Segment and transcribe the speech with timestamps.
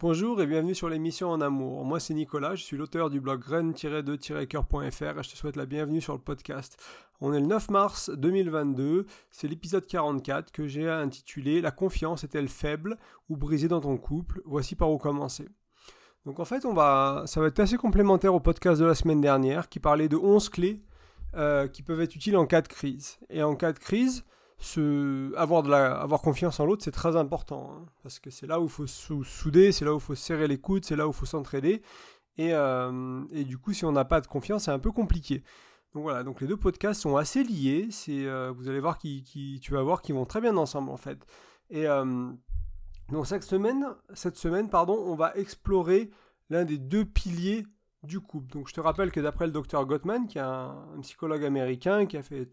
[0.00, 1.84] Bonjour et bienvenue sur l'émission En Amour.
[1.84, 6.00] Moi c'est Nicolas, je suis l'auteur du blog grain-2-coeur.fr et je te souhaite la bienvenue
[6.00, 6.82] sur le podcast.
[7.20, 12.48] On est le 9 mars 2022, c'est l'épisode 44 que j'ai intitulé La confiance est-elle
[12.48, 12.96] faible
[13.28, 14.40] ou brisée dans ton couple?
[14.46, 15.46] Voici par où commencer.
[16.24, 19.80] Donc en fait, ça va être assez complémentaire au podcast de la semaine dernière qui
[19.80, 20.80] parlait de 11 clés
[21.36, 23.18] euh, qui peuvent être utiles en cas de crise.
[23.28, 24.24] Et en cas de crise,
[25.36, 27.72] avoir, confiance en l'autre, c'est très important.
[27.72, 30.48] Hein, parce que c'est là où il faut souder, c'est là où il faut serrer
[30.48, 31.82] les coudes, c'est là où il faut s'entraider.
[32.36, 35.42] Et, euh, et, du coup, si on n'a pas de confiance, c'est un peu compliqué.
[35.94, 37.88] Donc voilà, donc les deux podcasts sont assez liés.
[37.90, 40.96] C'est, euh, vous allez voir qui, tu vas voir qu'ils vont très bien ensemble en
[40.96, 41.18] fait.
[41.68, 42.30] Et euh,
[43.10, 46.10] donc cette semaine, cette semaine, pardon, on va explorer
[46.48, 47.66] l'un des deux piliers
[48.02, 48.52] du couple.
[48.52, 52.16] Donc je te rappelle que d'après le docteur Gottman, qui est un, psychologue américain qui
[52.16, 52.46] a fait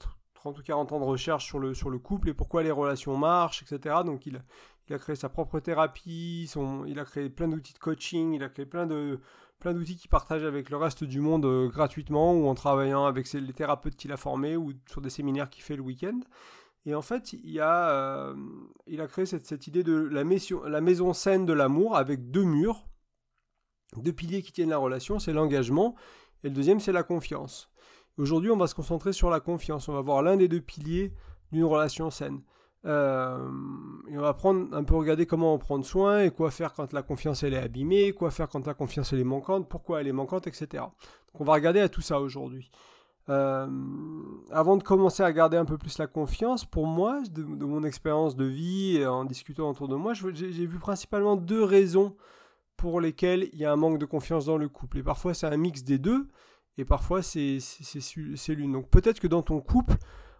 [0.53, 3.17] 30 ou 40 ans de recherche sur le, sur le couple et pourquoi les relations
[3.17, 3.97] marchent, etc.
[4.05, 4.41] Donc il,
[4.89, 6.49] a créé sa propre thérapie,
[6.87, 9.19] il a créé plein d'outils de coaching, il a créé plein de
[9.59, 13.31] plein d'outils qu'il partage avec le reste du monde euh, gratuitement ou en travaillant avec
[13.33, 16.19] les thérapeutes qu'il a formés ou sur des séminaires qu'il fait le week-end.
[16.85, 18.35] Et en fait, il a, euh,
[18.85, 22.29] il a créé cette, cette idée de la maison, la maison saine de l'amour avec
[22.29, 22.85] deux murs,
[23.95, 25.95] deux piliers qui tiennent la relation, c'est l'engagement
[26.43, 27.71] et le deuxième c'est la confiance.
[28.17, 29.87] Aujourd'hui, on va se concentrer sur la confiance.
[29.89, 31.13] On va voir l'un des deux piliers
[31.51, 32.41] d'une relation saine.
[32.85, 33.37] Euh,
[34.09, 36.93] et on va prendre un peu regarder comment en prendre soin et quoi faire quand
[36.93, 40.07] la confiance elle est abîmée, quoi faire quand la confiance elle est manquante, pourquoi elle
[40.07, 40.83] est manquante, etc.
[40.83, 42.71] Donc on va regarder à tout ça aujourd'hui.
[43.29, 43.67] Euh,
[44.51, 48.37] avant de commencer à regarder un peu plus la confiance, pour moi, de, mon expérience
[48.37, 52.15] de vie en discutant autour de moi, j'ai vu principalement deux raisons
[52.77, 54.99] pour lesquelles il y a un manque de confiance dans le couple.
[54.99, 56.27] Et parfois c'est un mix des deux
[56.77, 57.59] et parfois c'est
[58.49, 58.71] l'une.
[58.71, 59.95] Donc peut-être que dans ton couple,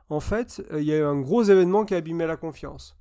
[0.09, 2.95] en fait, euh, il y a eu un gros événement qui a abîmé la confiance.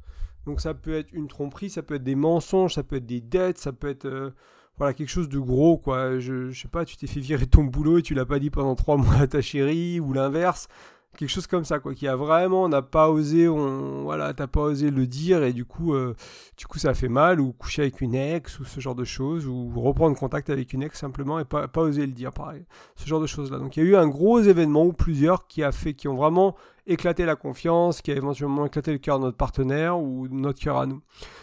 [0.47, 3.21] Donc ça peut être une tromperie, ça peut être des mensonges, ça peut être des
[3.21, 4.31] dettes, ça peut être euh,
[4.79, 6.19] voilà quelque chose de gros quoi.
[6.19, 8.51] Je, je sais pas, tu t'es fait virer ton boulot et tu l'as pas dit
[8.51, 10.69] pendant trois mois à ta chérie ou l'inverse
[11.17, 14.61] quelque chose comme ça quoi qui a vraiment n'a pas osé on voilà t'as pas
[14.61, 16.15] osé le dire et du coup euh,
[16.57, 19.47] du coup ça fait mal ou coucher avec une ex ou ce genre de choses
[19.47, 22.65] ou reprendre contact avec une ex simplement et pas, pas oser le dire pareil
[22.95, 25.47] ce genre de choses là donc il y a eu un gros événement ou plusieurs
[25.47, 26.55] qui a fait qui ont vraiment
[26.87, 30.77] éclaté la confiance qui a éventuellement éclaté le cœur de notre partenaire ou notre cœur
[30.77, 31.03] à nous.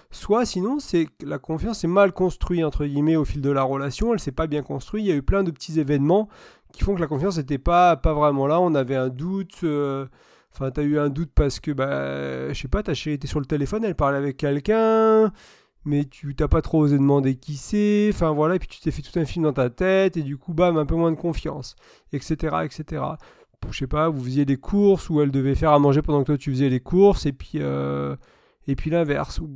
[0.09, 4.13] Soit sinon c'est la confiance est mal construite entre guillemets au fil de la relation
[4.13, 6.29] elle s'est pas bien construite il y a eu plein de petits événements
[6.73, 8.59] qui font que la confiance n'était pas, pas vraiment là.
[8.59, 9.61] On avait un doute.
[9.63, 10.07] Euh,
[10.53, 13.27] enfin, tu as eu un doute parce que, bah, je sais pas, ta chérie était
[13.27, 15.31] sur le téléphone, elle parlait avec quelqu'un,
[15.85, 18.09] mais tu t'as pas trop osé demander qui c'est.
[18.11, 20.37] Enfin, voilà, et puis tu t'es fait tout un film dans ta tête, et du
[20.37, 21.75] coup, bam, un peu moins de confiance,
[22.11, 23.03] etc., etc.
[23.71, 26.25] Je sais pas, vous faisiez des courses où elle devait faire à manger pendant que
[26.25, 27.53] toi tu faisais les courses, et puis.
[27.55, 28.15] Euh,
[28.67, 29.49] et puis l'inverse, où,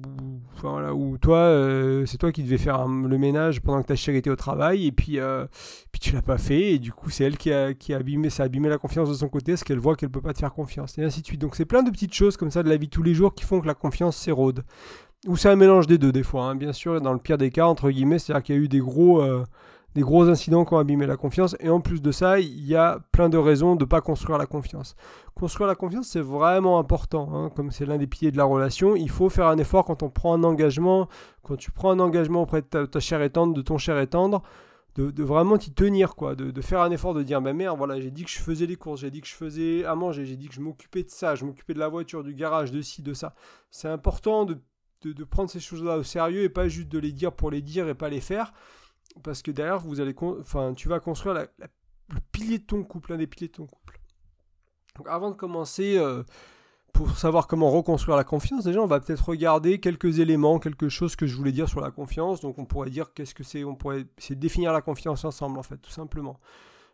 [0.94, 4.30] où toi, euh, c'est toi qui devais faire le ménage pendant que ta chérie était
[4.30, 5.46] au travail, et puis, euh,
[5.92, 8.30] puis tu l'as pas fait, et du coup c'est elle qui a, qui a abîmé,
[8.30, 10.40] ça a abîmé la confiance de son côté, parce qu'elle voit qu'elle peut pas te
[10.40, 11.42] faire confiance, et ainsi de suite.
[11.42, 13.46] Donc c'est plein de petites choses comme ça de la vie tous les jours qui
[13.46, 14.64] font que la confiance s'érode.
[15.26, 16.56] Ou c'est un mélange des deux des fois, hein.
[16.56, 18.80] bien sûr, dans le pire des cas, entre guillemets, c'est-à-dire qu'il y a eu des
[18.80, 19.22] gros...
[19.22, 19.44] Euh,
[19.98, 21.56] des gros incidents qui ont abîmé la confiance.
[21.60, 24.38] Et en plus de ça, il y a plein de raisons de ne pas construire
[24.38, 24.96] la confiance.
[25.34, 27.30] Construire la confiance, c'est vraiment important.
[27.34, 30.04] Hein, comme c'est l'un des piliers de la relation, il faut faire un effort quand
[30.04, 31.10] on prend un engagement,
[31.42, 34.06] quand tu prends un engagement auprès de ta, chère et tendre, de ton cher et
[34.06, 34.44] tendre,
[34.98, 38.12] de, vraiment t'y tenir, quoi, de, faire un effort de dire, bah merde, voilà, j'ai
[38.12, 40.48] dit que je faisais les courses, j'ai dit que je faisais à manger, j'ai dit
[40.48, 43.16] que je m'occupais de ça, je m'occupais de la voiture, du garage, de ci, de
[43.16, 43.34] ça.
[43.72, 47.50] C'est important de prendre ces choses-là au sérieux et pas juste de les dire pour
[47.50, 48.54] les dire et pas les faire
[49.24, 51.48] parce que derrière, vous allez enfin, tu vas construire le
[52.32, 54.00] pilier de ton couple, l'un des piliers de ton couple.
[54.98, 56.24] Donc avant de commencer, euh,
[56.94, 61.16] pour savoir comment reconstruire la confiance, déjà, on va peut-être regarder quelques éléments, quelque chose
[61.16, 62.42] que je voulais dire sur la confiance.
[62.42, 65.64] Donc on pourrait dire qu'est-ce que c'est, on pourrait de définir la confiance ensemble, en
[65.64, 66.40] fait, tout simplement.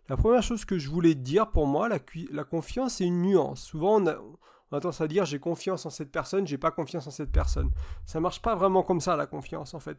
[0.09, 1.99] La première chose que je voulais dire pour moi, la,
[2.31, 3.61] la confiance, c'est une nuance.
[3.61, 6.71] Souvent, on a, on a tendance à dire j'ai confiance en cette personne, j'ai pas
[6.71, 7.71] confiance en cette personne.
[8.05, 9.97] Ça marche pas vraiment comme ça la confiance en fait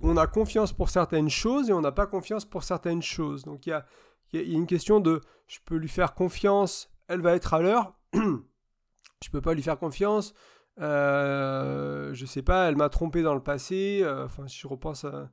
[0.00, 3.44] on a confiance pour certaines choses et on n'a pas confiance pour certaines choses.
[3.44, 3.84] Donc il y a,
[4.32, 7.94] une question de je peux lui faire confiance, elle va être à l'heure.
[8.14, 10.34] je peux pas lui faire confiance.
[10.80, 14.00] Euh, je sais pas, elle m'a trompé dans le passé.
[14.02, 15.30] Euh, enfin, si je repense à,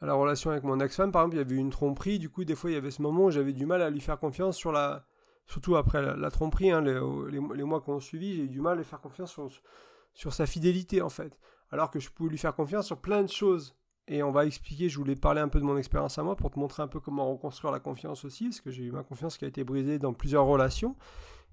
[0.00, 2.18] la relation avec mon ex-femme, par exemple, il y avait une tromperie.
[2.18, 4.00] Du coup, des fois, il y avait ce moment où j'avais du mal à lui
[4.00, 5.06] faire confiance sur la.
[5.48, 8.76] Surtout après la, tromperie, hein, les, mois qui ont suivi, j'ai eu du mal à
[8.76, 9.48] lui faire confiance sur,
[10.12, 11.38] sur sa fidélité, en fait.
[11.70, 13.76] Alors que je pouvais lui faire confiance sur plein de choses
[14.08, 16.50] et on va expliquer, je voulais parler un peu de mon expérience à moi pour
[16.50, 19.36] te montrer un peu comment reconstruire la confiance aussi, parce que j'ai eu ma confiance
[19.36, 20.94] qui a été brisée dans plusieurs relations.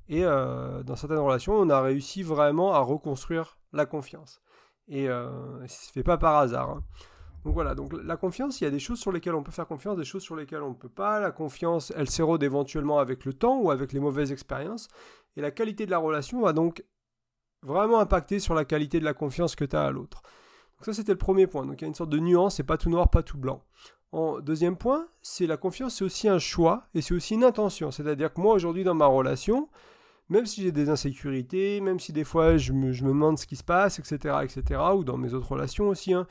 [0.08, 4.42] Et euh, dans certaines relations, on a réussi vraiment à reconstruire la confiance.
[4.88, 6.70] Et euh, ça ne se fait pas par hasard.
[6.70, 6.84] Hein.
[7.44, 9.68] Donc voilà, donc la confiance, il y a des choses sur lesquelles on peut faire
[9.68, 11.20] confiance, des choses sur lesquelles on ne peut pas.
[11.20, 14.88] La confiance, elle s'érode éventuellement avec le temps ou avec les mauvaises expériences.
[15.36, 16.86] Et la qualité de la relation va donc
[17.64, 20.22] vraiment impacter sur la qualité de la confiance que tu as à l'autre.
[20.84, 21.66] Donc ça, c'était le premier point.
[21.66, 23.64] Donc il y a une sorte de nuance, c'est pas tout noir, pas tout blanc.
[24.12, 27.90] En deuxième point, c'est la confiance, c'est aussi un choix et c'est aussi une intention.
[27.90, 29.70] C'est-à-dire que moi, aujourd'hui, dans ma relation,
[30.28, 33.64] même si j'ai des insécurités, même si des fois je me, demande ce qui se
[33.64, 36.28] passe, etc., etc., ou dans mes autres relations aussi, hein,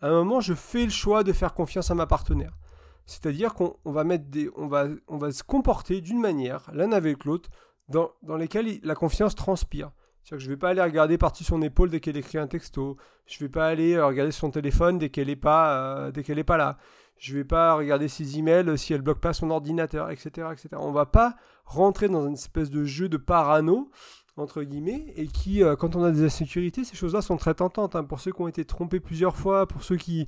[0.00, 2.56] à un moment, je fais le choix de faire confiance à ma partenaire.
[3.04, 7.26] C'est-à-dire qu'on va mettre des, on va, on va se comporter d'une manière, l'un avec
[7.26, 7.50] l'autre,
[7.90, 9.90] dans, dans lesquelles la confiance transpire.
[10.22, 12.46] C'est-à-dire que je ne vais pas aller regarder par-dessus son épaule dès qu'elle écrit un
[12.46, 12.96] texto.
[13.26, 16.44] Je ne vais pas aller euh, regarder son téléphone dès qu'elle n'est pas, euh, dès
[16.44, 16.78] pas là.
[17.18, 20.68] Je ne vais pas regarder ses emails si elle bloque pas son ordinateur, etc., etc.
[20.78, 23.90] On va pas rentrer dans une espèce de jeu de parano
[24.36, 27.94] entre guillemets, et qui, euh, quand on a des insécurités, ces choses-là sont très tentantes.
[27.94, 28.04] Hein.
[28.04, 30.26] Pour ceux qui ont été trompés plusieurs fois, pour ceux qui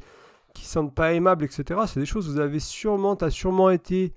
[0.55, 1.81] qui sentent pas aimables, etc.
[1.87, 4.13] C'est des choses vous avez sûrement, as sûrement été,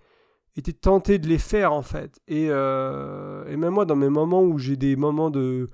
[0.56, 2.20] été tenté de les faire en fait.
[2.28, 5.68] Et, euh, et même moi, dans mes moments où j'ai des moments de,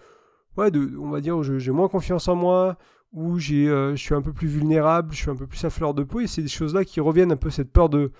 [0.57, 2.77] ouais, de, on va dire, où j'ai moins confiance en moi,
[3.13, 5.93] où euh, je suis un peu plus vulnérable, je suis un peu plus à fleur
[5.93, 8.11] de peau, et c'est des choses-là qui reviennent un peu cette peur de,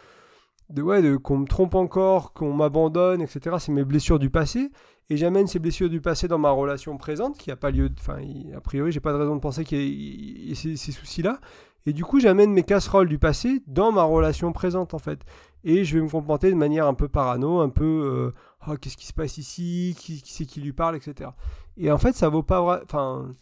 [0.70, 3.58] de ouais, de qu'on me trompe encore, qu'on m'abandonne, etc.
[3.60, 4.70] C'est mes blessures du passé
[5.12, 8.20] et j'amène ces blessures du passé dans ma relation présente, qui a pas lieu, enfin,
[8.56, 11.42] a priori, j'ai pas de raison de penser qu'il y ait ces, soucis-là.
[11.86, 15.20] Et du coup, j'amène mes casseroles du passé dans ma relation présente, en fait.
[15.66, 18.32] Et je vais me comporter de manière un peu parano, un peu, euh,
[18.70, 21.32] oh, qu'est-ce qui se passe ici, qui, c'est qui lui parle, etc.
[21.76, 23.36] Et en fait, ça vaut pas, enfin,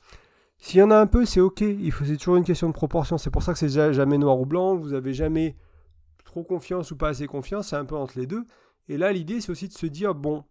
[0.57, 1.61] s'il y en a un peu, c'est ok.
[1.61, 3.19] Il faut, c'est toujours une question de proportion.
[3.19, 4.75] C'est pour ça que c'est jamais noir ou blanc.
[4.75, 5.55] Vous avez jamais
[6.25, 7.67] trop confiance ou pas assez confiance.
[7.67, 8.43] C'est un peu entre les deux.
[8.87, 10.45] Et là, l'idée, c'est aussi de se dire, bon,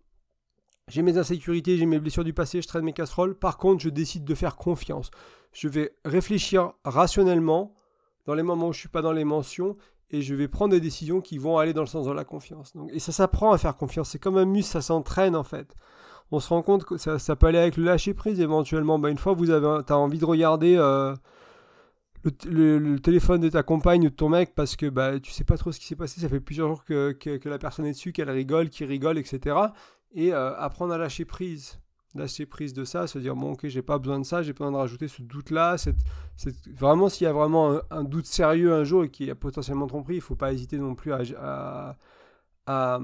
[0.88, 3.34] j'ai mes insécurités, j'ai mes blessures du passé, je traîne mes casseroles.
[3.34, 5.10] Par contre, je décide de faire confiance.
[5.52, 7.74] Je vais réfléchir rationnellement
[8.26, 9.76] dans les moments où je ne suis pas dans les mentions
[10.10, 12.72] et je vais prendre des décisions qui vont aller dans le sens de la confiance.
[12.90, 14.10] Et ça s'apprend à faire confiance.
[14.10, 15.74] C'est comme un muscle, ça s'entraîne en fait.
[16.30, 18.98] On se rend compte que ça, peut aller avec le lâcher prise éventuellement.
[18.98, 21.14] Bah, une fois, vous avez, as envie de regarder euh,
[22.44, 25.56] le, téléphone de ta compagne ou de ton mec parce que bah, tu sais pas
[25.56, 26.20] trop ce qui s'est passé.
[26.20, 29.56] Ça fait plusieurs jours que, que la personne est dessus, qu'elle rigole, qu'il rigole, etc
[30.12, 31.80] et euh, apprendre à lâcher prise
[32.14, 34.72] lâcher prise de ça, se dire bon ok j'ai pas besoin de ça, j'ai besoin
[34.72, 35.96] de rajouter ce doute là, cette,
[36.74, 40.14] vraiment s'il y a vraiment un, doute sérieux un jour et qui a potentiellement trompé,
[40.14, 41.96] il faut pas hésiter non plus à,
[42.66, 43.00] à,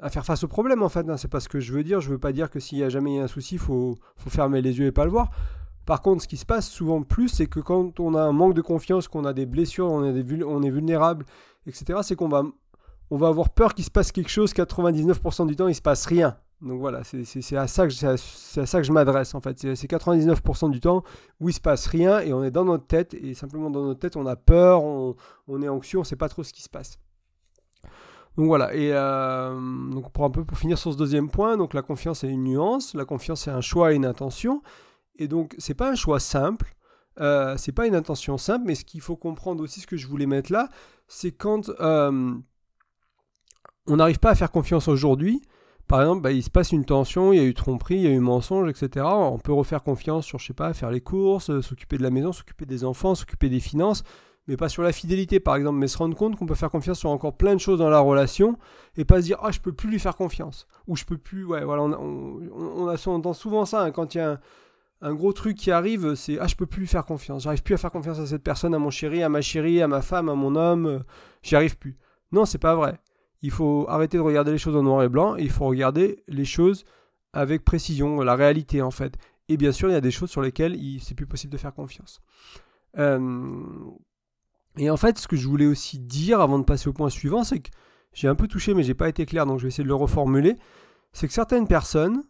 [0.00, 1.16] à, faire face au problème en fait, hein.
[1.16, 2.88] c'est pas ce que je veux dire, je veux pas dire que s'il y a
[2.88, 5.30] jamais un souci, faut, faut fermer les yeux et pas le voir.
[5.86, 8.54] Par contre, ce qui se passe souvent plus, c'est que quand on a un manque
[8.54, 11.26] de confiance, qu'on a des blessures, on, des, on est vulnérable,
[11.66, 12.44] etc., c'est qu'on va
[13.10, 16.06] on va avoir peur qu'il se passe quelque chose, 99% du temps, il se passe
[16.06, 16.36] rien.
[16.64, 19.58] Donc voilà, c'est à, ça que, à ça que je m'adresse en fait.
[19.74, 21.02] C'est 99% du temps
[21.40, 24.00] où il se passe rien et on est dans notre tête et simplement dans notre
[24.00, 26.70] tête on a peur, on, est anxieux, on ne sait pas trop ce qui se
[26.70, 26.98] passe.
[28.36, 29.54] Donc voilà, et euh,
[29.90, 32.44] donc pour un peu pour finir sur ce deuxième point, donc la confiance est une
[32.44, 34.62] nuance, la confiance c'est un choix et une intention,
[35.16, 36.74] et donc c'est pas un choix simple,
[37.20, 40.08] euh, c'est pas une intention simple, mais ce qu'il faut comprendre aussi, ce que je
[40.08, 40.68] voulais mettre là,
[41.06, 42.34] c'est quand euh,
[43.86, 45.42] on n'arrive pas à faire confiance aujourd'hui.
[45.86, 48.06] Par exemple, bah, il se passe une tension, il y a eu tromperie, il y
[48.06, 49.04] a eu mensonge, etc.
[49.06, 52.10] On peut refaire confiance sur, je sais pas, faire les courses, euh, s'occuper de la
[52.10, 54.02] maison, s'occuper des enfants, s'occuper des finances,
[54.48, 55.78] mais pas sur la fidélité, par exemple.
[55.78, 57.98] Mais se rendre compte qu'on peut faire confiance sur encore plein de choses dans la
[57.98, 58.56] relation
[58.96, 60.66] et pas se dire, ah, je peux plus lui faire confiance.
[60.86, 64.40] Ou je peux plus, ouais, voilà, on, entend souvent ça hein, quand il y a
[65.02, 67.42] un, gros truc qui arrive, c'est, ah, je peux plus lui faire confiance.
[67.42, 69.88] J'arrive plus à faire confiance à cette personne, à mon chéri, à ma chérie, à
[69.88, 70.98] ma femme, à mon homme, euh,
[71.42, 71.98] j'y arrive plus.
[72.32, 72.98] Non, c'est pas vrai
[73.44, 76.46] il faut arrêter de regarder les choses en noir et blanc, il faut regarder les
[76.46, 76.86] choses
[77.34, 79.18] avec précision, la réalité en fait.
[79.50, 81.74] Et bien sûr, il y a des choses sur lesquelles c'est plus possible de faire
[81.74, 82.22] confiance.
[82.96, 83.60] Euh,
[84.78, 87.44] et en fait, ce que je voulais aussi dire avant de passer au point suivant,
[87.44, 87.68] c'est que
[88.14, 89.94] j'ai un peu touché, mais j'ai pas été clair, donc je vais essayer de le
[89.94, 90.56] reformuler.
[91.12, 92.22] C'est que certaines personnes,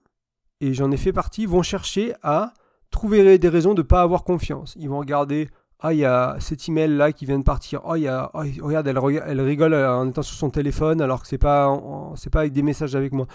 [0.61, 2.54] et j'en ai fait partie, vont chercher à
[2.90, 4.75] trouver des raisons de ne pas avoir confiance.
[4.80, 5.49] Ils vont regarder
[5.86, 7.82] ah, il y a cet email là qui vient de partir.
[7.84, 11.36] Oh, y a, oh, regarde, elle, rigole en étant sur son téléphone alors que c'est
[11.36, 11.78] pas,
[12.16, 13.26] c'est pas avec des messages avec moi.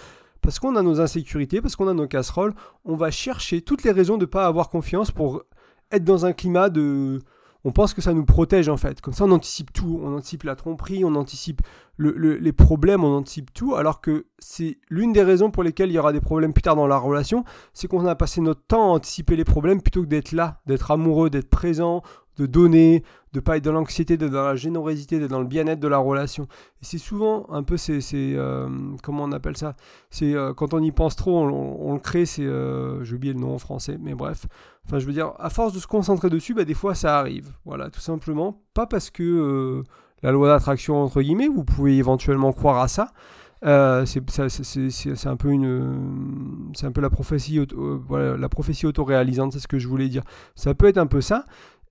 [0.41, 3.91] Parce qu'on a nos insécurités, parce qu'on a nos casseroles, on va chercher toutes les
[3.91, 5.43] raisons de ne pas avoir confiance pour
[5.91, 7.19] être dans un climat de,
[7.65, 9.01] on pense que ça nous protège en fait.
[9.01, 9.99] Comme ça, on anticipe tout.
[10.03, 11.61] On anticipe la tromperie, on anticipe
[11.97, 13.75] les problèmes, on anticipe tout.
[13.75, 16.75] Alors que c'est l'une des raisons pour lesquelles il y aura des problèmes plus tard
[16.75, 20.07] dans la relation, c'est qu'on a passé notre temps à anticiper les problèmes plutôt que
[20.07, 22.01] d'être là, d'être amoureux, d'être présent,
[22.37, 25.79] de donner, de pas être dans l'anxiété, d'être dans la générosité, d'être dans le bien-être
[25.79, 26.47] de la relation.
[26.81, 28.67] Et c'est souvent un peu, c'est, euh,
[29.03, 29.75] comment on appelle ça?
[30.09, 32.25] C'est euh, quand on y pense trop, on, le crée.
[32.25, 34.47] C'est, euh, j'ai oublié le nom en français, mais bref.
[34.89, 37.51] Enfin, je veux dire, à force de se concentrer dessus, bah, des fois ça arrive.
[37.63, 38.63] Voilà, tout simplement.
[38.73, 39.83] Pas parce que
[40.23, 43.11] la loi d'attraction entre guillemets, vous pouvez éventuellement croire à ça.
[43.61, 47.59] c'est un peu une c'est un peu la prophétie
[48.07, 50.23] voilà, la prophétie autoréalisante c'est ce que je voulais dire
[50.55, 51.43] ça peut être un peu ça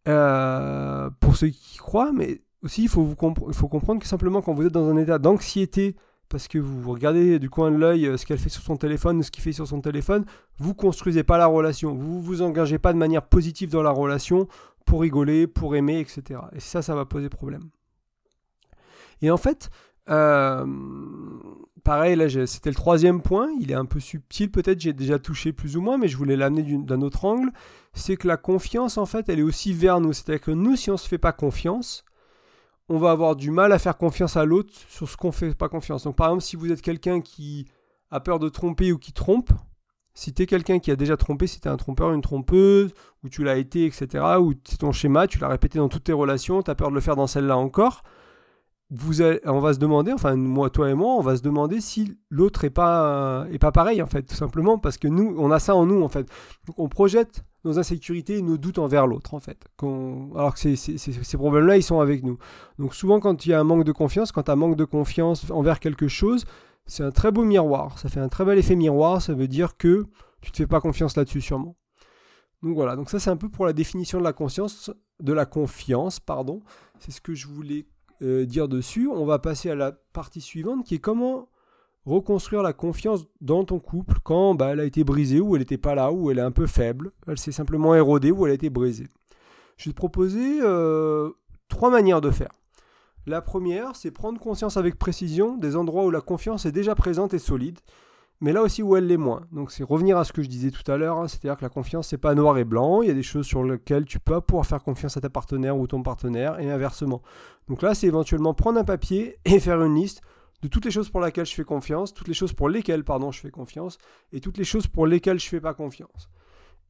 [0.08, 3.16] euh, pour ceux qui croient, mais aussi il faut, vous
[3.48, 5.96] il faut comprendre que simplement quand vous êtes dans un état d'anxiété,
[6.28, 9.22] parce que vous regardez du coin de l'œil euh, ce qu'elle fait sur son téléphone,
[9.22, 10.24] ce qu'il fait sur son téléphone,
[10.58, 14.48] vous construisez pas la relation, vous vous engagez pas de manière positive dans la relation
[14.84, 16.40] pour rigoler, pour aimer, etc.
[16.52, 17.70] Et ça, ça va poser problème.
[19.20, 19.70] Et en fait,
[20.08, 20.64] euh,
[21.84, 25.52] pareil, là c'était le troisième point, il est un peu subtil peut-être, j'ai déjà touché
[25.52, 27.52] plus ou moins, mais je voulais l'amener d'un autre angle
[27.98, 30.12] c'est que la confiance, en fait, elle est aussi vers nous.
[30.12, 32.04] C'est-à-dire que nous, si on ne se fait pas confiance,
[32.88, 35.68] on va avoir du mal à faire confiance à l'autre sur ce qu'on fait pas
[35.68, 36.04] confiance.
[36.04, 37.66] Donc, par exemple, si vous êtes quelqu'un qui
[38.10, 39.50] a peur de tromper ou qui trompe,
[40.14, 42.92] si tu es quelqu'un qui a déjà trompé, si tu es un trompeur, une trompeuse,
[43.22, 46.12] ou tu l'as été, etc., ou c'est ton schéma, tu l'as répété dans toutes tes
[46.12, 48.02] relations, tu as peur de le faire dans celle-là encore,
[48.90, 52.16] vous on va se demander, enfin moi, toi et moi, on va se demander si
[52.30, 55.58] l'autre est pas est pas pareil en fait, tout simplement parce que nous, on a
[55.58, 56.26] ça en nous en fait.
[56.66, 59.64] Donc on projette nos insécurités et nos doutes envers l'autre, en fait.
[59.82, 62.38] alors que ces problèmes-là, ils sont avec nous.
[62.78, 64.76] Donc souvent, quand il y a un manque de confiance, quand tu as un manque
[64.76, 66.44] de confiance envers quelque chose,
[66.86, 67.98] c'est un très beau miroir.
[67.98, 69.22] Ça fait un très bel effet miroir.
[69.22, 70.06] Ça veut dire que
[70.40, 71.76] tu ne te fais pas confiance là-dessus, sûrement.
[72.62, 75.46] Donc voilà, donc ça c'est un peu pour la définition de la conscience, de la
[75.46, 76.60] confiance, pardon.
[76.98, 77.86] C'est ce que je voulais
[78.22, 79.08] euh, dire dessus.
[79.08, 81.48] On va passer à la partie suivante qui est comment
[82.08, 85.78] reconstruire la confiance dans ton couple quand bah, elle a été brisée ou elle n'était
[85.78, 88.54] pas là ou elle est un peu faible, elle s'est simplement érodée ou elle a
[88.54, 89.08] été brisée.
[89.76, 91.30] Je vais te proposer euh,
[91.68, 92.50] trois manières de faire.
[93.26, 97.34] La première, c'est prendre conscience avec précision des endroits où la confiance est déjà présente
[97.34, 97.78] et solide,
[98.40, 99.42] mais là aussi où elle l'est moins.
[99.52, 101.68] Donc c'est revenir à ce que je disais tout à l'heure, hein, c'est-à-dire que la
[101.68, 104.40] confiance c'est pas noir et blanc, il y a des choses sur lesquelles tu peux
[104.40, 107.20] pouvoir faire confiance à ta partenaire ou ton partenaire et inversement.
[107.68, 110.22] Donc là c'est éventuellement prendre un papier et faire une liste
[110.62, 113.30] de toutes les choses pour lesquelles je fais confiance, toutes les choses pour lesquelles pardon,
[113.30, 113.98] je fais confiance,
[114.32, 116.28] et toutes les choses pour lesquelles je fais pas confiance.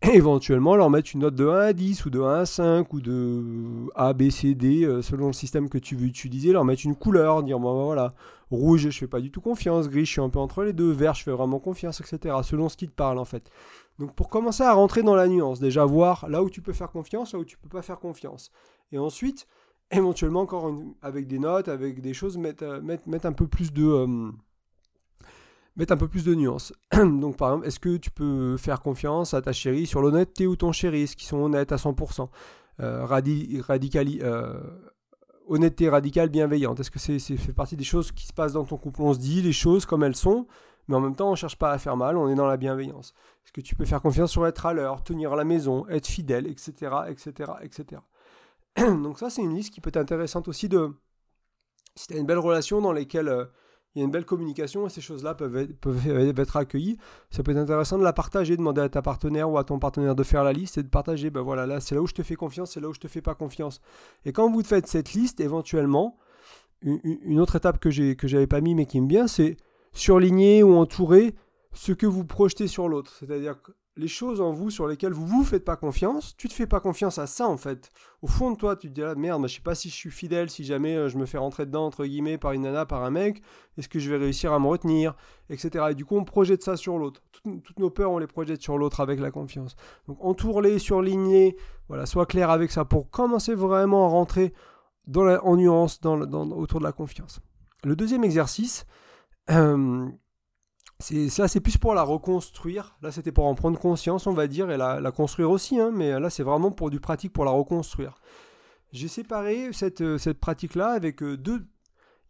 [0.01, 2.93] Et éventuellement leur mettre une note de 1 à 10 ou de 1 à 5
[2.93, 6.65] ou de A, B, C, D euh, selon le système que tu veux utiliser, leur
[6.65, 8.15] mettre une couleur, dire bon, voilà,
[8.49, 10.93] rouge je fais pas du tout confiance, gris je suis un peu entre les deux,
[10.93, 12.37] vert je fais vraiment confiance, etc.
[12.45, 13.51] Selon ce qui te parle en fait.
[13.99, 16.93] Donc pour commencer à rentrer dans la nuance, déjà voir là où tu peux faire
[16.93, 18.53] confiance, là où tu peux pas faire confiance.
[18.93, 19.49] Et ensuite,
[19.91, 23.85] éventuellement encore avec des notes, avec des choses, mettre, euh, mettre, un peu plus de...
[23.85, 24.31] Euh,
[25.79, 26.73] mettre un peu plus de nuances.
[26.93, 30.57] Donc par exemple, est-ce que tu peux faire confiance à ta chérie sur l'honnêteté ou
[30.57, 32.29] ton chéri, est-ce qu'ils sont honnêtes à 100%
[32.81, 33.07] euh,
[34.23, 34.61] euh,
[35.51, 36.81] Honnêteté radicale, bienveillante.
[36.81, 39.01] Est-ce que c'est fait partie des choses qui se passent dans ton couple?
[39.01, 40.47] On se dit les choses comme elles sont,
[40.89, 42.59] mais en même temps on ne cherche pas à faire mal, on est dans la
[42.59, 43.15] bienveillance.
[43.45, 46.47] Est-ce que tu peux faire confiance sur être à l'heure, tenir la maison, être fidèle,
[46.47, 46.73] etc.
[47.09, 48.03] etc., etc.
[49.03, 50.91] Donc ça, c'est une liste qui peut être intéressante aussi de...
[51.95, 53.45] Si tu as une belle relation dans laquelle euh,
[53.95, 56.99] il y a une belle communication et ces choses-là peuvent être, peuvent être accueillies,
[57.31, 60.15] ça peut être intéressant de la partager, demander à ta partenaire ou à ton partenaire
[60.15, 62.23] de faire la liste et de partager, ben voilà, là c'est là où je te
[62.23, 63.81] fais confiance, c'est là où je te fais pas confiance.
[64.25, 66.17] Et quand vous faites cette liste, éventuellement,
[66.83, 69.57] une, autre étape que j'ai que j'avais pas mis mais qui me vient, c'est
[69.93, 71.35] surligner ou entourer
[71.73, 73.13] ce que vous projetez sur l'autre.
[73.19, 73.57] C'est-à-dire
[73.99, 76.79] les choses en vous sur lesquelles vous vous faites pas confiance, tu te fais pas
[76.79, 77.91] confiance à ça en fait.
[78.23, 80.11] Au fond de toi, tu te dis ah, merde, je sais pas si je suis
[80.11, 83.03] fidèle, si jamais euh, je me fais rentrer dedans entre guillemets par une nana, par
[83.03, 83.43] un mec,
[83.77, 85.17] est-ce que je vais réussir à me retenir,
[85.51, 85.87] etc.
[85.91, 87.23] Et du coup, on projette ça sur l'autre.
[87.33, 89.75] Toutes, nos peurs, on les projette sur l'autre avec la confiance.
[90.07, 91.53] Donc entoure-les, surligne
[91.89, 94.55] voilà, sois clair avec ça pour commencer vraiment à rentrer
[95.09, 96.21] dans la, en nuance dans,
[96.53, 97.41] autour de la confiance.
[97.83, 98.87] Le deuxième exercice.
[99.51, 100.07] Euh,
[101.01, 102.97] ça c'est plus pour la reconstruire.
[103.03, 106.19] Là c'était pour en prendre conscience on va dire et la, construire aussi hein, mais
[106.19, 108.21] là c'est vraiment pour du pratique pour la reconstruire.
[108.93, 111.67] J'ai séparé cette, euh, cette pratique là avec euh, deux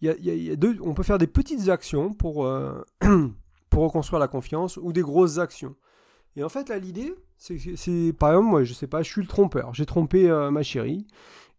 [0.03, 2.85] y, a, deux on peut faire des petites actions pour euh,
[3.71, 5.75] pour reconstruire la confiance ou des grosses actions.
[6.37, 9.29] Et en fait là l'idée c'est par exemple moi je sais pas je suis le
[9.29, 9.73] trompeur.
[9.73, 11.07] J'ai trompé ma chérie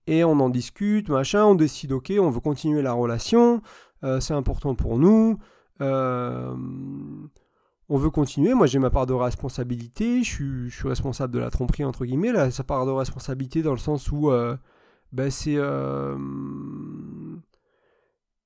[0.06, 3.62] et on en discute machin on décide ok on veut continuer la relation
[4.20, 5.40] c'est important pour nous
[5.82, 6.56] euh,
[7.90, 8.54] on veut continuer.
[8.54, 10.24] Moi, j'ai ma part de responsabilité.
[10.24, 12.32] Je suis, responsable de la tromperie, entre guillemets.
[12.32, 14.56] Là, sa part de responsabilité dans le sens où euh,
[15.12, 16.18] ben, euh,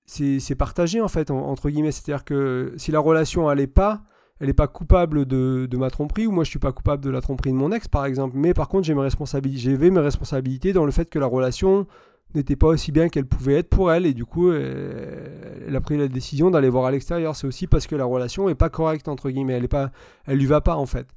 [0.06, 0.56] c'est.
[0.56, 1.92] partagé, en fait, entre guillemets.
[1.92, 4.04] C'est-à-dire que si la relation n'allait pas,
[4.40, 7.22] elle n'est pas coupable de, ma tromperie, ou moi je suis pas coupable de la
[7.22, 8.36] tromperie de mon ex, par exemple.
[8.38, 11.88] Mais par contre, j'ai mes responsabilités, mes responsabilités dans le fait que la relation
[12.36, 15.98] n'était pas aussi bien qu'elle pouvait être pour elle, et du coup, elle, a pris
[15.98, 17.36] la décision d'aller voir à l'extérieur.
[17.36, 19.92] C'est aussi parce que la relation est pas correcte entre guillemets, elle est pas,
[20.26, 21.08] elle lui va pas en fait.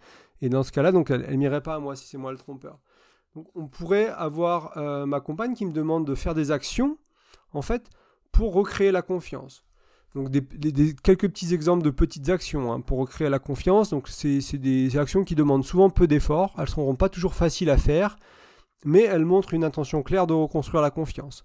[0.43, 2.39] Et dans ce cas-là, donc elle, elle m'irait pas à moi si c'est moi le
[2.39, 2.79] trompeur.
[3.35, 6.97] Donc on pourrait avoir euh, ma compagne qui me demande de faire des actions,
[7.53, 7.91] en fait,
[8.33, 9.67] pour recréer la confiance.
[10.15, 13.91] Donc des, quelques petits exemples de petites actions hein, pour recréer la confiance.
[13.91, 16.55] Donc c'est des actions qui demandent souvent peu d'efforts.
[16.59, 18.17] Elles seront pas toujours faciles à faire,
[18.87, 21.45] mais elles montrent une intention claire de reconstruire la confiance.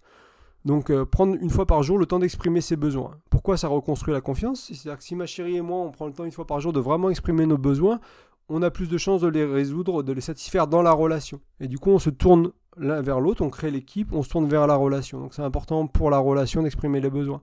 [0.64, 3.18] Donc euh, prendre une fois par jour le temps d'exprimer ses besoins.
[3.32, 4.68] Pourquoi ça reconstruit la confiance?
[4.68, 6.72] C'est-à-dire que si ma chérie et moi on prend le temps une fois par jour
[6.72, 8.00] de vraiment exprimer nos besoins,
[8.48, 11.42] on a plus de chances de les résoudre, de les satisfaire dans la relation.
[11.60, 14.48] Et du coup on se tourne l'un vers l'autre, on crée l'équipe, on se tourne
[14.48, 15.20] vers la relation.
[15.20, 17.42] Donc c'est important pour la relation d'exprimer les besoins.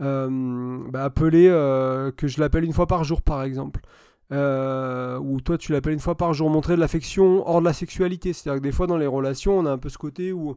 [0.00, 3.80] Euh, bah, appeler, euh, que je l'appelle une fois par jour par exemple.
[4.32, 7.72] Euh, ou toi tu l'appelles une fois par jour, montrer de l'affection hors de la
[7.72, 8.32] sexualité.
[8.32, 10.56] C'est-à-dire que des fois dans les relations, on a un peu ce côté où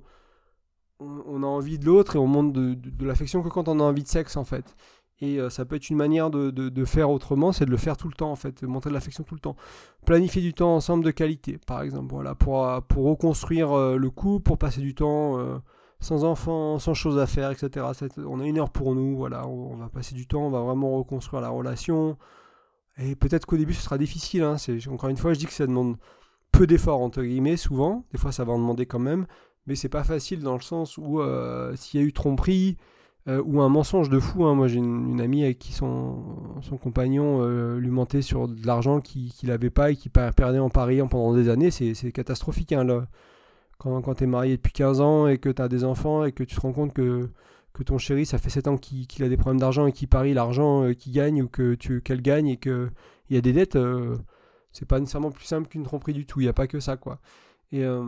[1.00, 4.04] on, a envie de l'autre et on montre de, l'affection que quand on a envie
[4.04, 4.76] de sexe en fait.
[5.22, 8.14] Et ça peut être une manière de, faire autrement, c'est de le faire tout le
[8.14, 9.56] temps en fait, montrer de l'affection tout le temps.
[10.06, 14.58] Planifier du temps ensemble de qualité, par exemple, voilà, pour, pour reconstruire le couple, pour
[14.58, 15.62] passer du temps
[16.04, 17.86] sans enfants, sans choses à faire, etc.
[18.28, 20.92] On a une heure pour nous, voilà, on va passer du temps, on va vraiment
[20.98, 22.18] reconstruire la relation.
[22.98, 24.58] Et peut-être qu'au début ce sera difficile, hein.
[24.90, 25.98] encore une fois je dis que ça demande
[26.52, 29.26] peu d'efforts entre guillemets souvent, des fois ça va en demander quand même,
[29.66, 32.78] mais c'est pas facile dans le sens où euh, s'il y a eu tromperie
[33.28, 34.54] euh, ou un mensonge de fou, hein.
[34.54, 39.02] moi j'ai une, amie avec qui son, son compagnon euh, lui mentait sur de l'argent
[39.02, 43.08] qu'il n'avait pas et qui perdait en pariant pendant des années, c'est catastrophique hein,
[43.80, 46.32] quand, quand tu es marié depuis 15 ans et que tu as des enfants et
[46.32, 47.30] que tu te rends compte que,
[47.74, 50.34] que ton chéri, ça fait 7 ans qu'il a des problèmes d'argent et qu'il parie
[50.34, 52.92] l'argent euh, qu'il gagne ou que qu'elle gagne et qu'il
[53.32, 54.18] y a des dettes, euh,
[54.72, 56.40] c'est pas nécessairement plus simple qu'une tromperie du tout.
[56.40, 57.20] Il n'y a pas que ça, quoi.
[57.72, 58.04] Et euh,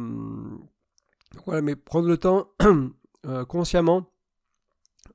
[1.46, 2.50] voilà, mais prendre le temps
[3.48, 4.06] consciemment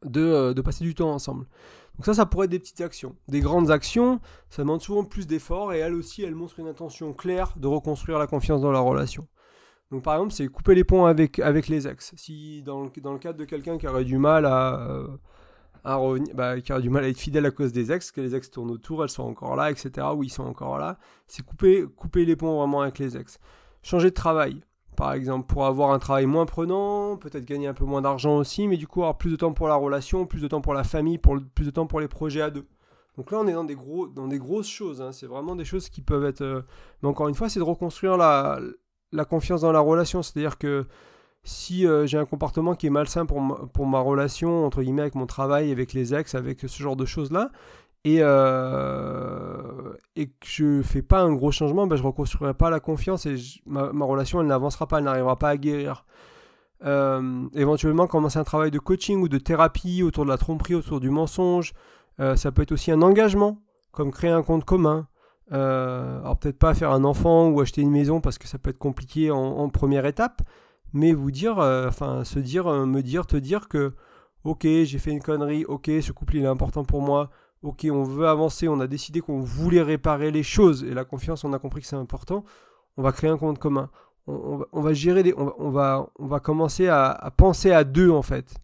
[0.04, 1.46] de, de, passer du temps ensemble.
[1.96, 3.14] Donc ça, ça pourrait être des petites actions.
[3.28, 7.12] Des grandes actions, ça demande souvent plus d'efforts et elle aussi, elle montre une intention
[7.12, 9.28] claire de reconstruire la confiance dans la relation.
[9.90, 12.12] Donc par exemple, c'est couper les ponts avec, avec les ex.
[12.16, 15.08] Si dans le, dans le cadre de quelqu'un qui aurait du mal à, euh,
[15.84, 18.20] à revenir, bah, qui aurait du mal à être fidèle à cause des ex, que
[18.20, 21.44] les ex tournent autour, elles sont encore là, etc., ou ils sont encore là, c'est
[21.44, 23.38] couper, couper les ponts vraiment avec les ex.
[23.82, 24.62] Changer de travail,
[24.96, 28.68] par exemple, pour avoir un travail moins prenant, peut-être gagner un peu moins d'argent aussi,
[28.68, 30.84] mais du coup avoir plus de temps pour la relation, plus de temps pour la
[30.84, 32.66] famille, pour plus de temps pour les projets à deux.
[33.16, 35.02] Donc là, on est dans des, gros, dans des grosses choses.
[35.02, 35.12] Hein.
[35.12, 36.42] C'est vraiment des choses qui peuvent être.
[36.42, 36.62] Euh,
[37.02, 38.60] mais encore une fois, c'est de reconstruire la,
[39.12, 40.22] la confiance dans la relation.
[40.22, 40.86] C'est-à-dire que
[41.42, 45.26] si euh, j'ai un comportement qui est malsain pour ma, relation, entre guillemets, avec mon
[45.26, 47.50] travail, avec les ex, avec ce genre de choses-là,
[48.04, 52.80] et, euh, et que je fais pas un gros changement, ben, je reconstruirai pas la
[52.80, 56.04] confiance et ma, relation, elle n'avancera pas, elle n'arrivera pas à guérir.
[56.84, 61.00] Euh, éventuellement, commencer un travail de coaching ou de thérapie autour de la tromperie, autour
[61.00, 61.74] du mensonge.
[62.18, 63.58] ça peut être aussi un engagement,
[63.92, 65.06] comme créer un compte commun,
[65.52, 68.70] euh, alors peut-être pas faire un enfant ou acheter une maison parce que ça peut
[68.70, 70.42] être compliqué en, première étape,
[70.92, 73.94] mais vous dire, euh, enfin se dire, euh, me dire, te dire que
[74.44, 77.30] ok j'ai fait une connerie, ok ce couple il est important pour moi,
[77.62, 81.44] ok on veut avancer, on a décidé qu'on voulait réparer les choses et la confiance
[81.44, 82.44] on a compris que c'est important,
[82.96, 83.90] on va créer un compte commun,
[84.26, 88.54] on, va, gérer on, va, on va commencer à, penser à deux en fait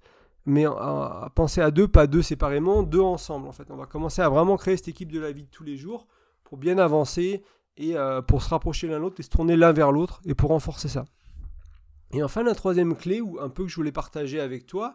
[0.48, 3.64] mais à, penser à deux, pas deux séparément, deux ensemble en fait.
[3.68, 6.06] On va commencer à vraiment créer cette équipe de la vie de tous les jours
[6.46, 7.42] pour bien avancer
[7.76, 10.50] et euh, pour se rapprocher l'un l'autre et se tourner l'un vers l'autre et pour
[10.50, 11.04] renforcer ça.
[12.12, 14.94] Et enfin, la troisième clé, ou un peu que je voulais partager avec toi,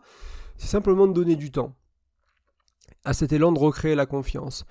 [0.58, 1.76] c'est simplement de donner du temps
[3.04, 4.66] à cet élan de recréer la confiance.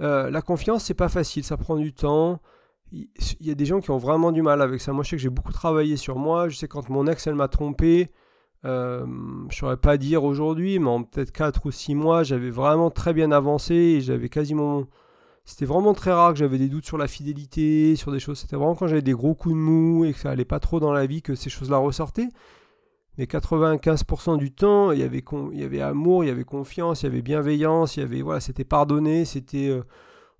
[0.00, 2.40] Euh, la confiance, c'est pas facile, ça prend du temps.
[2.92, 3.08] Il
[3.40, 4.92] y a des gens qui ont vraiment du mal avec ça.
[4.92, 6.48] Moi, je sais que j'ai beaucoup travaillé sur moi.
[6.48, 8.12] Je sais quand mon ex, elle m'a trompé,
[8.64, 9.06] euh,
[9.48, 13.14] je saurais pas dire aujourd'hui, mais en peut-être 4 ou 6 mois, j'avais vraiment très
[13.14, 14.84] bien avancé et j'avais quasiment
[15.46, 18.40] c'était vraiment très rare que j'avais des doutes sur la fidélité, sur des choses.
[18.40, 20.80] C'était vraiment quand j'avais des gros coups de mou et que ça allait pas trop
[20.80, 22.28] dans la vie que ces choses-là ressortaient.
[23.16, 27.02] Mais 95% du temps, il y, avait il y avait amour, il y avait confiance,
[27.02, 29.84] il y avait bienveillance, il y avait voilà, c'était pardonné, c'était euh,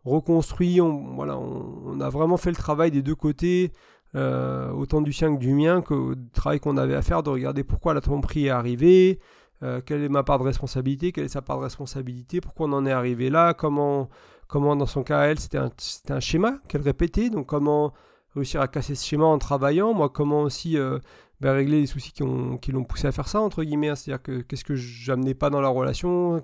[0.05, 0.81] reconstruit.
[0.81, 3.73] On, voilà, on, a vraiment fait le travail des deux côtés,
[4.17, 7.31] euh, autant du sien que du mien, que le travail qu'on avait à faire de
[7.31, 9.21] regarder pourquoi la tromperie est arrivée,
[9.63, 12.73] euh, quelle est ma part de responsabilité, quelle est sa part de responsabilité, pourquoi on
[12.73, 14.11] en est arrivé là, comment
[14.49, 15.71] comment dans son cas, elle, c'était un,
[16.09, 17.93] un, schéma qu'elle répétait, donc comment
[18.35, 20.99] réussir à casser ce schéma en travaillant, moi comment aussi euh,
[21.41, 23.97] ben, régler les soucis qui, ont, qui l'ont poussé à faire ça, entre guillemets, hein.
[23.97, 26.43] c'est-à-dire que qu'est-ce que j'amenais pas dans la relation, à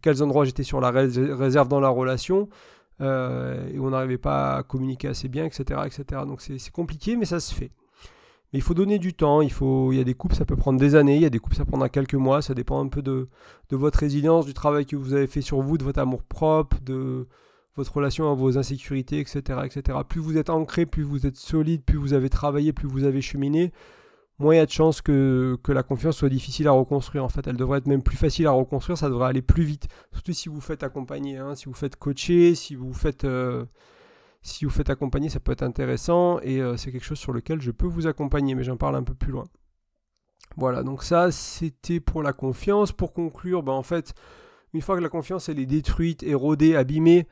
[0.00, 2.48] quels endroits j'étais sur la réserve dans la relation,
[3.00, 5.80] et on n'arrivait pas à communiquer assez bien, etc.
[5.86, 6.22] etc.
[6.26, 7.72] Donc c'est compliqué, mais ça se fait.
[8.52, 10.56] Mais il faut donner du temps, il, faut, il y a des coupes, ça peut
[10.56, 12.88] prendre des années, il y a des coupes, ça prendra quelques mois, ça dépend un
[12.88, 13.28] peu de,
[13.70, 17.26] votre résilience, du travail que vous avez fait sur vous, de votre amour propre, de
[17.76, 19.98] votre relation à vos insécurités, etc., etc.
[20.06, 23.22] Plus vous êtes ancré, plus vous êtes solide, plus vous avez travaillé, plus vous avez
[23.22, 23.72] cheminé,
[24.38, 27.24] moins il y a de chances que, que la confiance soit difficile à reconstruire.
[27.24, 29.88] En fait, elle devrait être même plus facile à reconstruire, ça devrait aller plus vite.
[30.12, 33.24] Surtout si vous faites accompagner, hein, si vous faites coacher, si vous faites...
[33.24, 33.64] Euh,
[34.42, 37.60] si vous faites accompagner, ça peut être intéressant et euh, c'est quelque chose sur lequel
[37.60, 39.44] je peux vous accompagner, mais j'en parle un peu plus loin.
[40.56, 42.92] Voilà, donc ça c'était pour la confiance.
[42.92, 44.14] Pour conclure, ben, en fait,
[44.74, 47.28] une fois que la confiance elle est détruite, érodée, abîmée,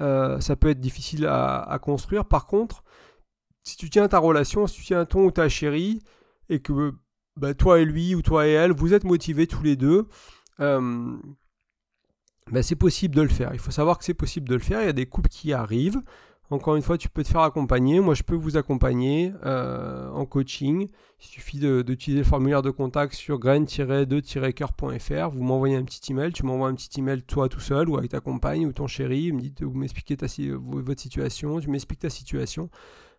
[0.00, 2.24] euh, ça peut être difficile à, construire.
[2.24, 2.84] Par contre,
[3.62, 6.02] si tu tiens ta relation, si tu tiens ton ou ta chérie,
[6.48, 6.92] et que
[7.36, 10.06] ben, toi et lui ou toi et elle, vous êtes motivés tous les deux,
[10.60, 11.16] euh,
[12.50, 13.50] ben, c'est possible de le faire.
[13.54, 14.80] Il faut savoir que c'est possible de le faire.
[14.82, 16.00] Il y a des couples qui arrivent.
[16.54, 17.98] Encore une fois, tu peux te faire accompagner.
[17.98, 20.86] Moi, je peux vous accompagner euh, en coaching.
[21.20, 25.30] Il suffit d'utiliser le formulaire de contact sur grain-2-coeur.fr.
[25.30, 26.32] Vous m'envoyez un petit email.
[26.32, 29.32] Tu m'envoies un petit email toi tout seul ou avec ta compagne ou ton chéri.
[29.32, 30.16] Vous m'expliquez
[30.56, 31.58] votre situation.
[31.58, 32.70] Tu m'expliques ta situation.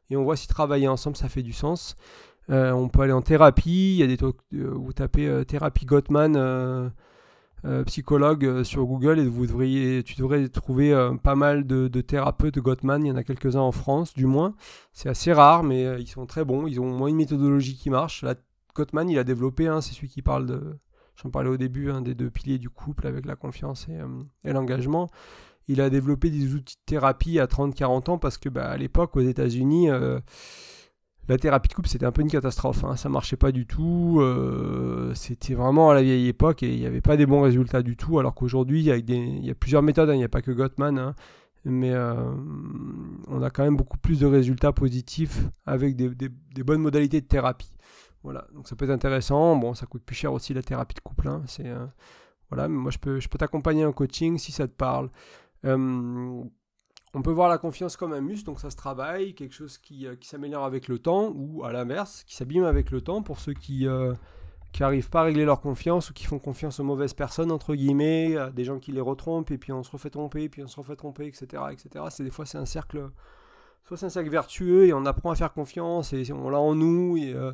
[0.09, 1.97] Et on voit si travailler ensemble, ça fait du sens.
[2.49, 3.95] Euh, on peut aller en thérapie.
[3.95, 6.37] Il y a des trucs, euh, vous tapez thérapie Gottman
[7.85, 12.59] psychologue euh, sur Google et vous devriez, tu devrais trouver euh, pas mal de, thérapeutes
[12.59, 13.03] Gottman.
[13.03, 14.53] Il y en a quelques-uns en France, du moins.
[14.93, 16.67] C'est assez rare, mais ils sont très bons.
[16.67, 18.23] Ils ont moins une méthodologie qui marche.
[18.23, 18.35] Là,
[18.75, 20.77] Gottman, il a développé, c'est celui qui parle de.
[21.15, 23.87] J'en parlais au début, des deux piliers du couple avec la confiance
[24.43, 25.09] et, l'engagement.
[25.67, 29.15] Il a développé des outils de thérapie à 30-40 ans parce que bah, à l'époque,
[29.15, 29.87] aux États-Unis,
[31.27, 32.83] la thérapie de couple, c'était un peu une catastrophe.
[32.83, 32.95] Hein.
[32.95, 34.19] Ça marchait pas du tout.
[34.19, 37.81] Euh, c'était vraiment à la vieille époque et il n'y avait pas des bons résultats
[37.81, 38.19] du tout.
[38.19, 40.09] Alors qu'aujourd'hui, il y, a plusieurs méthodes.
[40.09, 40.13] Hein.
[40.13, 40.99] Il n'y a pas que Gottman.
[40.99, 41.15] Hein.
[41.63, 42.13] Mais euh,
[43.27, 46.29] on a quand même beaucoup plus de résultats positifs avec des,
[46.63, 47.71] bonnes modalités de thérapie.
[48.21, 48.47] Voilà.
[48.53, 49.55] Donc ça peut être intéressant.
[49.55, 51.27] Bon, ça coûte plus cher aussi la thérapie de couple.
[51.47, 51.87] C'est, euh,
[52.49, 52.67] voilà.
[52.67, 55.09] Mais moi, je peux, je peux t'accompagner en coaching si ça te parle.
[57.17, 60.05] On peut voir la confiance comme un muscle, donc ça se travaille, quelque chose qui,
[60.05, 63.53] euh, s'améliore avec le temps, ou à l'inverse, qui s'abîme avec le temps pour ceux
[63.53, 63.87] qui
[64.77, 67.73] n'arrivent euh, pas à régler leur confiance ou qui font confiance aux mauvaises personnes, entre
[67.73, 70.77] guillemets, des gens qui les retrompent, et puis on se refait tromper, puis on se
[70.77, 71.63] refait tromper, etc.
[71.71, 72.03] etc.
[72.09, 73.09] C'est, des fois, c'est un cercle,
[73.85, 76.75] soit c'est un cercle vertueux, et on apprend à faire confiance, et on l'a en
[76.75, 77.53] nous, et, euh,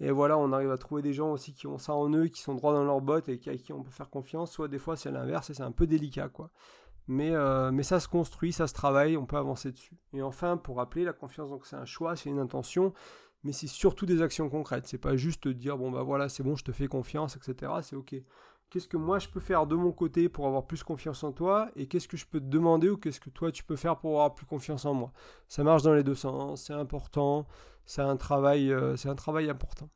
[0.00, 2.42] et voilà, on arrive à trouver des gens aussi qui ont ça en eux, qui
[2.42, 4.94] sont droits dans leurs bottes, et à qui on peut faire confiance, soit des fois
[4.94, 6.50] c'est l'inverse, et c'est un peu délicat, quoi.
[7.08, 9.96] Euh, mais, ça se construit, ça se travaille, on peut avancer dessus.
[10.12, 12.92] Et enfin, pour rappeler, la confiance, donc c'est un choix, c'est une intention,
[13.42, 14.86] mais c'est surtout des actions concrètes.
[14.86, 17.72] C'est pas juste dire bon bah voilà, c'est bon, je te fais confiance, etc.
[17.82, 18.14] C'est ok.
[18.70, 21.70] Qu'est-ce que moi je peux faire de mon côté pour avoir plus confiance en toi
[21.74, 24.12] et qu'est-ce que je peux te demander ou qu'est-ce que toi tu peux faire pour
[24.12, 25.12] avoir plus confiance en moi?
[25.48, 27.46] Ça marche dans les deux sens, c'est important,
[27.84, 29.88] c'est un travail, euh, c'est un travail important.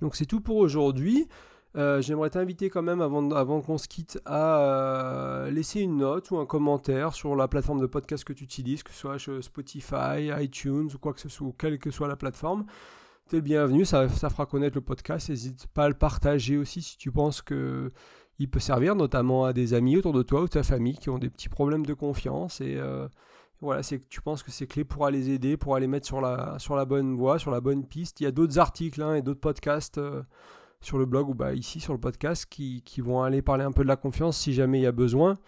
[0.00, 1.28] Donc c'est tout pour aujourd'hui.
[1.76, 6.30] Euh, j'aimerais t'inviter quand même, avant, avant qu'on se quitte, à euh, laisser une note
[6.30, 10.30] ou un commentaire sur la plateforme de podcast que tu utilises, que ce soit Spotify,
[10.40, 12.64] iTunes ou quoi que ce soit, quelle que soit la plateforme.
[13.28, 15.28] Tu es le bienvenu, ça, ça, fera connaître le podcast.
[15.28, 17.90] N'hésite pas à le partager aussi si tu penses que
[18.38, 21.18] il peut servir notamment à des amis autour de toi ou ta famille qui ont
[21.18, 22.60] des petits problèmes de confiance.
[22.60, 23.06] Et euh,
[23.60, 26.58] voilà, c'est tu penses que c'est clé pour les aider, pour aller mettre sur la,
[26.58, 28.20] sur la bonne voie, sur la bonne piste.
[28.20, 30.00] Il y a d'autres articles hein, et d'autres podcasts
[30.80, 33.82] sur le blog ou bah, ici sur le podcast qui, vont aller parler un peu
[33.82, 35.38] de la confiance si jamais il y a besoin.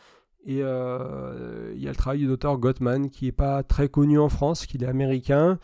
[0.45, 4.19] Et euh, il y a le travail de l'auteur Gottman qui n'est pas très connu
[4.19, 5.59] en France, qui est américain,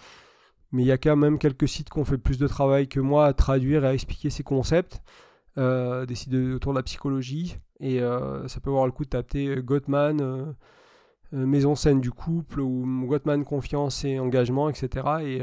[0.71, 3.01] mais il y a quand même quelques sites qui ont fait plus de travail que
[3.01, 5.01] moi à traduire et à expliquer ces concepts,
[5.57, 7.57] euh, des sites autour de la psychologie.
[7.81, 10.55] Et euh, ça peut avoir le coup de taper Gottman,
[11.33, 15.07] Maison saine du couple, ou Gottman confiance et engagement, etc.
[15.23, 15.43] Et,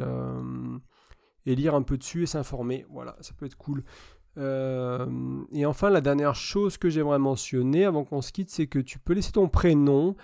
[1.46, 2.86] et lire un peu dessus et s'informer.
[2.90, 3.84] Voilà, ça peut être cool.
[4.38, 5.06] Euh,
[5.52, 9.00] et enfin, la dernière chose que j'aimerais mentionner avant qu'on se quitte, c'est que tu
[9.00, 10.16] peux laisser ton prénom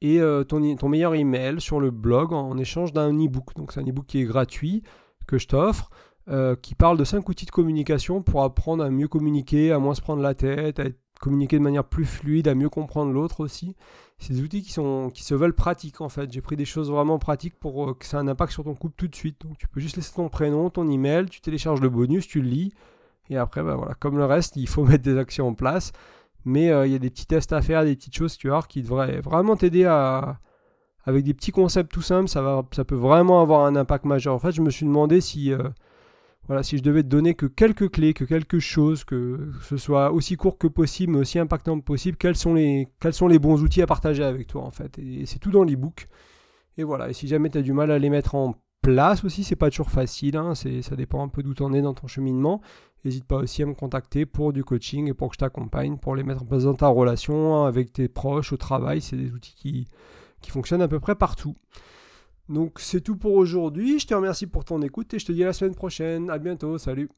[0.00, 3.54] et euh, ton, meilleur email sur le blog en, échange d'un e-book.
[3.56, 4.82] Donc c'est un e-book qui est gratuit,
[5.26, 5.90] que je t'offre,
[6.28, 9.94] euh, qui parle de 5 outils de communication pour apprendre à mieux communiquer, à moins
[9.94, 10.86] se prendre la tête, à
[11.20, 13.76] communiquer de manière plus fluide, à mieux comprendre l'autre aussi.
[14.18, 16.32] C'est des outils qui, sont, qui se veulent pratiques en fait.
[16.32, 18.94] J'ai pris des choses vraiment pratiques pour que ça ait un impact sur ton couple
[18.96, 19.40] tout de suite.
[19.42, 22.48] Donc tu peux juste laisser ton prénom, ton email, tu télécharges le bonus, tu le
[22.48, 22.72] lis
[23.30, 25.92] et après, bah, voilà, comme le reste, il faut mettre des actions en place.
[26.44, 28.62] Mais euh, il y a des petits tests à faire, des petites choses tu vois,
[28.62, 30.38] qui devraient vraiment t'aider à.
[31.04, 34.34] Avec des petits concepts tout simples, ça, va, ça peut vraiment avoir un impact majeur.
[34.34, 35.52] En fait, je me suis demandé si.
[35.52, 35.68] Euh,
[36.46, 40.12] voilà, si je devais te donner que quelques clés, que quelque chose, que ce soit
[40.12, 43.38] aussi court que possible, mais aussi impactant que possible, quels sont les, quels sont les
[43.38, 44.98] bons outils à partager avec toi en fait.
[44.98, 46.08] Et, c'est tout dans l'ebook.
[46.78, 49.44] Et voilà, et si jamais tu as du mal à les mettre en place aussi,
[49.44, 52.08] c'est pas toujours facile, hein, ça dépend un peu d'où tu en es dans ton
[52.08, 52.60] cheminement.
[53.04, 56.14] N'hésite pas aussi à me contacter pour du coaching et pour que je t'accompagne, pour
[56.14, 59.00] les mettre en place dans ta relation, avec tes proches, au travail.
[59.00, 59.88] C'est des outils qui,
[60.40, 61.56] qui fonctionnent à peu près partout.
[62.48, 63.98] Donc c'est tout pour aujourd'hui.
[63.98, 66.30] Je te remercie pour ton écoute et je te dis à la semaine prochaine.
[66.30, 66.78] À bientôt.
[66.78, 67.08] Salut.